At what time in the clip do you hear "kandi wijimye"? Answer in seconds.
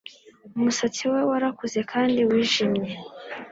1.91-2.91